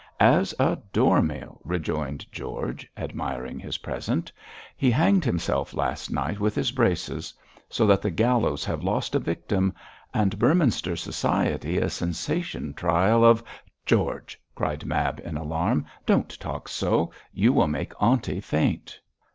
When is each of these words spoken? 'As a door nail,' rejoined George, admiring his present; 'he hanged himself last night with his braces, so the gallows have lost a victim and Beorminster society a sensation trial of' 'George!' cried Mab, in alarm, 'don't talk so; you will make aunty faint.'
'As 0.19 0.51
a 0.59 0.79
door 0.91 1.21
nail,' 1.21 1.61
rejoined 1.63 2.25
George, 2.31 2.89
admiring 2.97 3.59
his 3.59 3.77
present; 3.77 4.31
'he 4.75 4.89
hanged 4.89 5.23
himself 5.23 5.75
last 5.75 6.09
night 6.09 6.39
with 6.39 6.55
his 6.55 6.71
braces, 6.71 7.31
so 7.69 7.85
the 7.85 8.09
gallows 8.09 8.65
have 8.65 8.83
lost 8.83 9.13
a 9.13 9.19
victim 9.19 9.71
and 10.11 10.39
Beorminster 10.39 10.95
society 10.95 11.77
a 11.77 11.87
sensation 11.87 12.73
trial 12.73 13.23
of' 13.23 13.43
'George!' 13.85 14.41
cried 14.55 14.87
Mab, 14.87 15.19
in 15.19 15.37
alarm, 15.37 15.85
'don't 16.07 16.29
talk 16.39 16.67
so; 16.67 17.11
you 17.31 17.53
will 17.53 17.67
make 17.67 17.93
aunty 18.01 18.39
faint.' 18.41 18.99